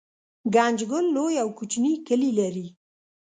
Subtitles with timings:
[0.53, 2.67] ګنجګل لوی او کوچني کلي لري